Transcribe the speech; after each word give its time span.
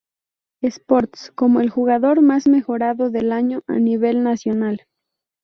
Sports 0.63 1.29
como 1.35 1.59
el 1.59 1.69
jugador 1.69 2.23
más 2.23 2.47
mejorado 2.47 3.11
del 3.11 3.31
año 3.31 3.61
a 3.67 3.77
nivel 3.77 4.23
nacional. 4.23 4.87